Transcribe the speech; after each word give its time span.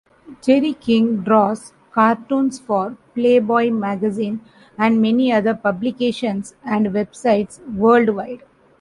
Jerry 0.41 0.73
King 0.73 1.17
draws 1.17 1.73
cartoons 1.91 2.57
for 2.57 2.97
Playboy 3.13 3.69
Magazine 3.69 4.41
and 4.75 4.99
many 4.99 5.31
other 5.31 5.53
publications 5.53 6.55
and 6.65 6.87
websites 6.87 7.59
worldwide. 7.75 8.41